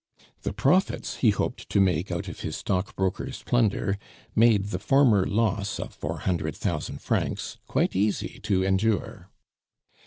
[0.41, 3.99] The profits he hoped to make out of his stockbrokers' plunder
[4.35, 9.29] made the former loss of four hundred thousand francs quite easy to endure.